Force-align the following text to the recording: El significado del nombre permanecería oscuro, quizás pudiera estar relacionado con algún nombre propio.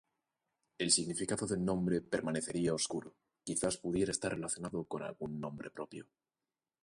El 0.79 0.89
significado 0.91 1.45
del 1.45 1.63
nombre 1.63 2.01
permanecería 2.01 2.73
oscuro, 2.73 3.13
quizás 3.43 3.77
pudiera 3.77 4.09
estar 4.11 4.31
relacionado 4.33 4.85
con 4.85 5.03
algún 5.03 5.39
nombre 5.39 5.69
propio. 5.69 6.07